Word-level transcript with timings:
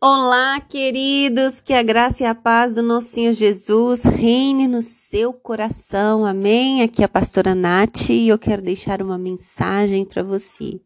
Olá, 0.00 0.60
queridos, 0.60 1.60
que 1.60 1.72
a 1.72 1.82
graça 1.82 2.22
e 2.22 2.26
a 2.26 2.32
paz 2.32 2.72
do 2.72 2.84
nosso 2.84 3.08
Senhor 3.08 3.32
Jesus 3.32 4.04
reine 4.04 4.68
no 4.68 4.80
seu 4.80 5.32
coração, 5.32 6.24
amém? 6.24 6.82
Aqui 6.82 7.02
é 7.02 7.04
a 7.04 7.08
pastora 7.08 7.52
Nath 7.52 8.08
e 8.08 8.28
eu 8.28 8.38
quero 8.38 8.62
deixar 8.62 9.02
uma 9.02 9.18
mensagem 9.18 10.04
para 10.04 10.22
você. 10.22 10.80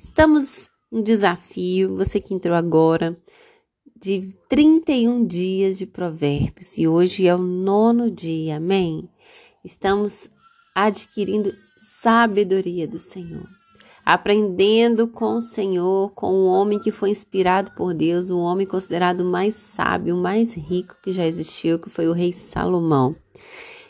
Estamos 0.00 0.68
no 0.90 1.00
desafio, 1.00 1.94
você 1.94 2.20
que 2.20 2.34
entrou 2.34 2.56
agora, 2.56 3.16
de 3.94 4.34
31 4.48 5.24
dias 5.24 5.78
de 5.78 5.86
provérbios 5.86 6.76
e 6.76 6.88
hoje 6.88 7.28
é 7.28 7.34
o 7.36 7.38
nono 7.38 8.10
dia, 8.10 8.56
amém? 8.56 9.08
Estamos 9.64 10.28
adquirindo 10.74 11.54
sabedoria 11.76 12.88
do 12.88 12.98
Senhor 12.98 13.59
aprendendo 14.14 15.06
com 15.06 15.36
o 15.36 15.40
Senhor, 15.40 16.10
com 16.14 16.32
o 16.32 16.46
homem 16.46 16.80
que 16.80 16.90
foi 16.90 17.10
inspirado 17.10 17.70
por 17.76 17.94
Deus, 17.94 18.28
o 18.28 18.38
homem 18.38 18.66
considerado 18.66 19.24
mais 19.24 19.54
sábio, 19.54 20.16
mais 20.16 20.52
rico 20.52 20.96
que 21.00 21.12
já 21.12 21.24
existiu, 21.24 21.78
que 21.78 21.88
foi 21.88 22.08
o 22.08 22.12
rei 22.12 22.32
Salomão. 22.32 23.14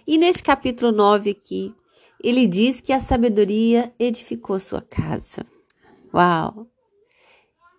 E 0.07 0.19
nesse 0.19 0.43
capítulo 0.43 0.93
9 0.93 1.31
aqui, 1.31 1.75
ele 2.23 2.47
diz 2.47 2.83
que 2.83 2.93
a 2.93 3.01
sabedoria 3.01 3.95
edificou 3.99 4.61
sua 4.61 4.83
casa. 4.83 5.47
Uau! 6.13 6.67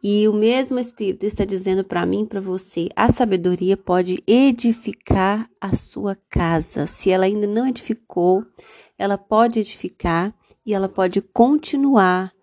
E 0.04 0.28
o 0.28 0.34
mesmo 0.34 0.80
Espírito 0.80 1.28
está 1.28 1.46
dizendo 1.46 1.84
para 1.84 2.08
mim, 2.08 2.26
para 2.26 2.42
você, 2.42 2.90
a 2.96 3.12
sabedoria 3.12 3.78
pode 3.78 4.24
edificar 4.26 5.48
a 5.62 5.76
sua 5.76 6.18
casa. 6.28 6.88
Se 6.88 7.12
ela 7.12 7.26
ainda 7.26 7.46
não 7.46 7.68
edificou, 7.68 8.44
ela 8.98 9.16
pode 9.16 9.60
edificar 9.60 10.34
e 10.66 10.74
ela 10.74 10.90
pode 10.90 11.22
continuar 11.22 12.34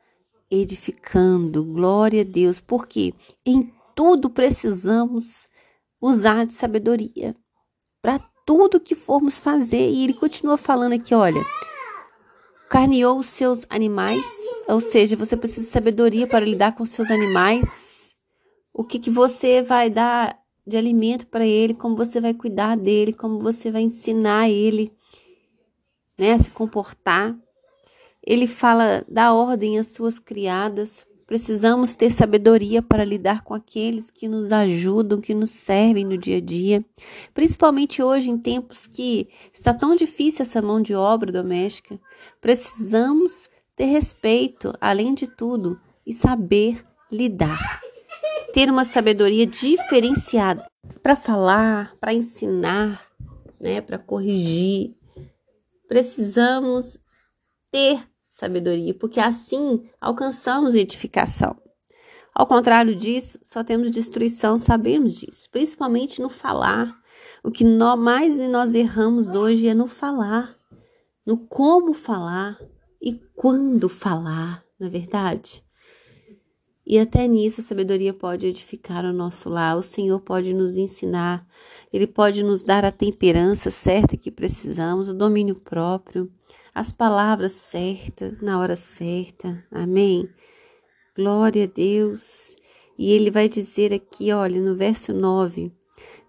edificando. 0.50 1.64
Glória 1.64 2.22
a 2.22 2.24
Deus, 2.24 2.60
porque 2.60 3.14
em 3.44 3.72
tudo 3.94 4.30
precisamos 4.30 5.46
usar 6.00 6.46
de 6.46 6.54
sabedoria 6.54 7.34
para 8.00 8.18
tudo 8.46 8.80
que 8.80 8.94
formos 8.94 9.38
fazer. 9.38 9.90
E 9.90 10.04
ele 10.04 10.14
continua 10.14 10.56
falando 10.56 10.94
aqui, 10.94 11.14
olha, 11.14 11.44
carneou 12.68 13.18
os 13.18 13.28
seus 13.28 13.64
animais, 13.68 14.24
ou 14.68 14.80
seja, 14.80 15.16
você 15.16 15.36
precisa 15.36 15.62
de 15.62 15.68
sabedoria 15.68 16.26
para 16.26 16.44
lidar 16.44 16.74
com 16.74 16.82
os 16.82 16.90
seus 16.90 17.10
animais. 17.10 18.16
O 18.72 18.84
que, 18.84 18.98
que 18.98 19.10
você 19.10 19.62
vai 19.62 19.90
dar 19.90 20.38
de 20.68 20.76
alimento 20.76 21.26
para 21.26 21.46
ele, 21.46 21.72
como 21.72 21.96
você 21.96 22.20
vai 22.20 22.34
cuidar 22.34 22.76
dele, 22.76 23.12
como 23.12 23.40
você 23.40 23.70
vai 23.70 23.80
ensinar 23.80 24.50
ele 24.50 24.92
né, 26.18 26.34
a 26.34 26.38
se 26.38 26.50
comportar. 26.50 27.34
Ele 28.28 28.46
fala 28.46 29.02
da 29.08 29.32
ordem 29.32 29.78
às 29.78 29.86
suas 29.86 30.18
criadas. 30.18 31.06
Precisamos 31.26 31.94
ter 31.94 32.10
sabedoria 32.10 32.82
para 32.82 33.02
lidar 33.02 33.42
com 33.42 33.54
aqueles 33.54 34.10
que 34.10 34.28
nos 34.28 34.52
ajudam, 34.52 35.18
que 35.18 35.32
nos 35.32 35.50
servem 35.50 36.04
no 36.04 36.18
dia 36.18 36.36
a 36.36 36.40
dia, 36.40 36.84
principalmente 37.32 38.02
hoje 38.02 38.28
em 38.28 38.36
tempos 38.36 38.86
que 38.86 39.28
está 39.50 39.72
tão 39.72 39.96
difícil 39.96 40.42
essa 40.42 40.60
mão 40.60 40.78
de 40.82 40.94
obra 40.94 41.32
doméstica. 41.32 41.98
Precisamos 42.38 43.48
ter 43.74 43.86
respeito, 43.86 44.74
além 44.78 45.14
de 45.14 45.26
tudo, 45.26 45.80
e 46.06 46.12
saber 46.12 46.84
lidar. 47.10 47.80
Ter 48.52 48.68
uma 48.68 48.84
sabedoria 48.84 49.46
diferenciada 49.46 50.66
para 51.02 51.16
falar, 51.16 51.96
para 51.98 52.12
ensinar, 52.12 53.06
né, 53.58 53.80
para 53.80 53.98
corrigir. 53.98 54.94
Precisamos 55.88 56.98
ter 57.70 58.06
sabedoria, 58.38 58.94
porque 58.94 59.18
assim 59.18 59.82
alcançamos 60.00 60.76
edificação. 60.76 61.56
Ao 62.32 62.46
contrário 62.46 62.94
disso, 62.94 63.36
só 63.42 63.64
temos 63.64 63.90
destruição, 63.90 64.56
sabemos 64.56 65.14
disso, 65.14 65.50
principalmente 65.50 66.22
no 66.22 66.28
falar. 66.28 66.96
O 67.42 67.50
que 67.50 67.64
nós, 67.64 67.98
mais 67.98 68.36
nós 68.48 68.76
erramos 68.76 69.34
hoje 69.34 69.66
é 69.66 69.74
no 69.74 69.88
falar, 69.88 70.56
no 71.26 71.36
como 71.36 71.92
falar 71.92 72.56
e 73.02 73.20
quando 73.34 73.88
falar, 73.88 74.62
na 74.78 74.86
é 74.86 74.90
verdade? 74.90 75.64
E 76.86 76.96
até 76.96 77.26
nisso 77.26 77.60
a 77.60 77.64
sabedoria 77.64 78.14
pode 78.14 78.46
edificar 78.46 79.04
o 79.04 79.12
nosso 79.12 79.48
lar, 79.48 79.76
o 79.76 79.82
Senhor 79.82 80.20
pode 80.20 80.54
nos 80.54 80.76
ensinar, 80.76 81.44
Ele 81.92 82.06
pode 82.06 82.44
nos 82.44 82.62
dar 82.62 82.84
a 82.84 82.92
temperança 82.92 83.68
certa 83.68 84.16
que 84.16 84.30
precisamos, 84.30 85.08
o 85.08 85.14
domínio 85.14 85.56
próprio 85.56 86.30
as 86.78 86.92
palavras 86.92 87.54
certas 87.54 88.40
na 88.40 88.60
hora 88.60 88.76
certa. 88.76 89.64
Amém? 89.68 90.28
Glória 91.16 91.64
a 91.64 91.66
Deus. 91.66 92.54
E 92.96 93.10
ele 93.10 93.32
vai 93.32 93.48
dizer 93.48 93.92
aqui, 93.92 94.32
olha, 94.32 94.60
no 94.60 94.76
verso 94.76 95.12
9: 95.12 95.72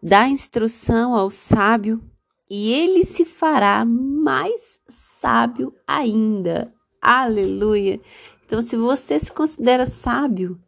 dá 0.02 0.28
instrução 0.28 1.14
ao 1.14 1.30
sábio 1.30 2.02
e 2.50 2.74
ele 2.74 3.04
se 3.04 3.26
fará 3.26 3.86
mais 3.86 4.80
sábio 4.90 5.72
ainda. 5.86 6.74
Aleluia. 7.00 8.02
Então, 8.44 8.64
se 8.64 8.76
você 8.76 9.20
se 9.20 9.31
considera 9.31 9.86
sábio, 9.86 10.60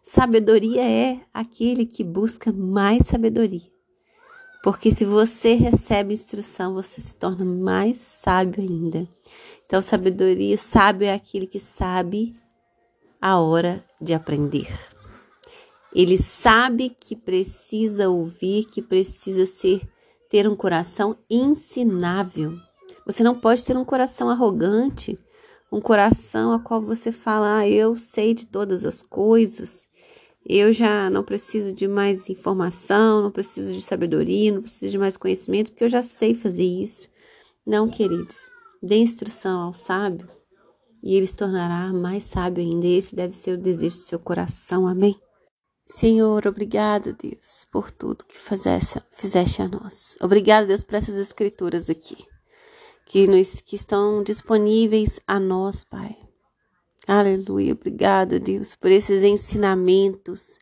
sabedoria 0.00 0.88
é 0.88 1.20
aquele 1.34 1.84
que 1.84 2.04
busca 2.04 2.52
mais 2.52 3.06
sabedoria. 3.06 3.77
Porque 4.62 4.92
se 4.92 5.04
você 5.04 5.54
recebe 5.54 6.12
instrução, 6.12 6.74
você 6.74 7.00
se 7.00 7.14
torna 7.14 7.44
mais 7.44 7.98
sábio 7.98 8.62
ainda. 8.62 9.08
Então, 9.64 9.80
sabedoria, 9.80 10.56
sábio 10.58 11.06
é 11.06 11.12
aquele 11.12 11.46
que 11.46 11.60
sabe 11.60 12.34
a 13.20 13.38
hora 13.38 13.84
de 14.00 14.14
aprender. 14.14 14.68
Ele 15.94 16.18
sabe 16.18 16.90
que 16.90 17.16
precisa 17.16 18.08
ouvir, 18.08 18.64
que 18.64 18.82
precisa 18.82 19.46
ser 19.46 19.88
ter 20.28 20.46
um 20.48 20.54
coração 20.54 21.16
ensinável. 21.30 22.54
Você 23.06 23.22
não 23.22 23.34
pode 23.34 23.64
ter 23.64 23.76
um 23.76 23.84
coração 23.84 24.28
arrogante, 24.28 25.16
um 25.72 25.80
coração 25.80 26.52
a 26.52 26.58
qual 26.58 26.80
você 26.82 27.10
fala, 27.10 27.58
ah, 27.58 27.68
eu 27.68 27.96
sei 27.96 28.34
de 28.34 28.46
todas 28.46 28.84
as 28.84 29.00
coisas, 29.00 29.87
eu 30.48 30.72
já 30.72 31.10
não 31.10 31.22
preciso 31.22 31.72
de 31.72 31.86
mais 31.86 32.28
informação, 32.30 33.22
não 33.22 33.30
preciso 33.30 33.70
de 33.72 33.82
sabedoria, 33.82 34.50
não 34.50 34.62
preciso 34.62 34.92
de 34.92 34.98
mais 34.98 35.16
conhecimento, 35.16 35.70
porque 35.70 35.84
eu 35.84 35.90
já 35.90 36.02
sei 36.02 36.34
fazer 36.34 36.64
isso. 36.64 37.06
Não, 37.66 37.86
queridos, 37.86 38.38
dê 38.82 38.96
instrução 38.96 39.60
ao 39.60 39.74
sábio 39.74 40.26
e 41.02 41.14
ele 41.14 41.26
se 41.26 41.36
tornará 41.36 41.92
mais 41.92 42.24
sábio 42.24 42.64
ainda. 42.64 42.86
Esse 42.86 43.14
deve 43.14 43.36
ser 43.36 43.58
o 43.58 43.62
desejo 43.62 43.98
do 43.98 44.04
seu 44.04 44.18
coração. 44.18 44.86
Amém? 44.86 45.14
Senhor, 45.86 46.46
obrigado, 46.46 47.14
Deus, 47.14 47.66
por 47.72 47.90
tudo 47.90 48.24
que 48.24 48.36
fizesse, 48.36 49.00
fizeste 49.12 49.62
a 49.62 49.68
nós. 49.68 50.16
Obrigado, 50.20 50.66
Deus, 50.66 50.84
por 50.84 50.96
essas 50.96 51.14
escrituras 51.14 51.88
aqui, 51.88 52.16
que, 53.06 53.26
nos, 53.26 53.62
que 53.62 53.74
estão 53.74 54.22
disponíveis 54.22 55.18
a 55.26 55.40
nós, 55.40 55.84
Pai. 55.84 56.27
Aleluia. 57.08 57.72
Obrigada, 57.72 58.38
Deus, 58.38 58.74
por 58.74 58.90
esses 58.90 59.22
ensinamentos. 59.22 60.58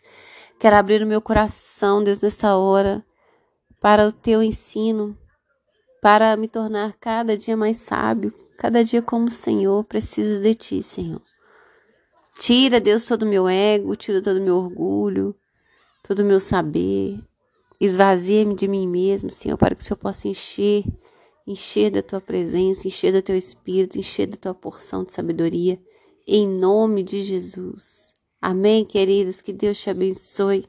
Quero 0.61 0.77
abrir 0.77 1.03
o 1.03 1.07
meu 1.07 1.21
coração, 1.21 2.05
Deus, 2.05 2.21
nessa 2.21 2.55
hora, 2.55 3.05
para 3.81 4.07
o 4.07 4.13
teu 4.13 4.41
ensino, 4.45 5.19
para 6.01 6.37
me 6.37 6.47
tornar 6.47 6.95
cada 7.01 7.37
dia 7.37 7.57
mais 7.57 7.79
sábio, 7.79 8.33
cada 8.57 8.85
dia 8.85 9.03
como 9.03 9.27
o 9.27 9.33
Senhor 9.33 9.83
precisa 9.87 10.41
de 10.41 10.55
ti, 10.55 10.85
Senhor. 10.85 11.21
Tira, 12.39 12.79
Deus, 12.79 13.05
todo 13.07 13.25
o 13.25 13.29
meu 13.29 13.49
ego, 13.49 13.97
tira 13.97 14.23
todo 14.23 14.37
o 14.37 14.45
meu 14.45 14.55
orgulho, 14.55 15.35
todo 16.05 16.21
o 16.21 16.25
meu 16.25 16.39
saber. 16.39 17.19
Esvazia-me 17.81 18.55
de 18.55 18.69
mim 18.69 18.87
mesmo, 18.87 19.33
Senhor, 19.33 19.59
para 19.59 19.75
que 19.75 19.83
o 19.83 19.85
Senhor 19.85 19.99
possa 19.99 20.29
encher, 20.29 20.85
encher 21.45 21.91
da 21.91 22.03
tua 22.05 22.21
presença, 22.21 22.87
encher 22.87 23.13
do 23.13 23.21
teu 23.21 23.37
espírito, 23.37 23.99
encher 23.99 24.29
da 24.29 24.37
tua 24.37 24.55
porção 24.55 25.03
de 25.03 25.13
sabedoria 25.13 25.77
em 26.27 26.49
nome 26.49 27.03
de 27.03 27.23
Jesus. 27.23 28.13
Amém, 28.41 28.85
queridos. 28.85 29.41
Que 29.41 29.53
Deus 29.53 29.79
te 29.81 29.91
abençoe. 29.91 30.65